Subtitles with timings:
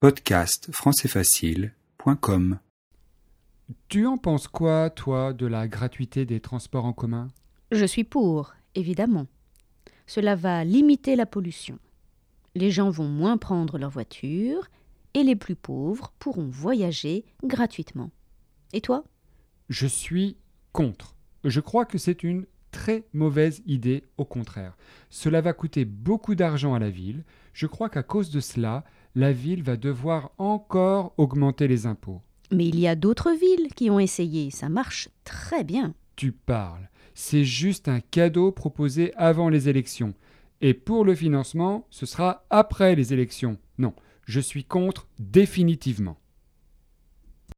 [0.00, 2.60] Podcast françaisfacile.com
[3.88, 7.26] Tu en penses quoi, toi, de la gratuité des transports en commun?
[7.72, 9.26] Je suis pour, évidemment.
[10.06, 11.80] Cela va limiter la pollution.
[12.54, 14.68] Les gens vont moins prendre leur voiture
[15.14, 18.12] et les plus pauvres pourront voyager gratuitement.
[18.72, 19.02] Et toi?
[19.68, 20.36] Je suis
[20.72, 21.16] contre.
[21.42, 22.46] Je crois que c'est une
[22.88, 24.74] très mauvaise idée, au contraire.
[25.10, 27.22] Cela va coûter beaucoup d'argent à la ville.
[27.52, 28.82] Je crois qu'à cause de cela,
[29.14, 32.22] la ville va devoir encore augmenter les impôts.
[32.50, 35.94] Mais il y a d'autres villes qui ont essayé, ça marche très bien.
[36.16, 36.88] Tu parles.
[37.12, 40.14] C'est juste un cadeau proposé avant les élections.
[40.62, 43.58] Et pour le financement, ce sera après les élections.
[43.76, 43.92] Non,
[44.24, 46.16] je suis contre définitivement.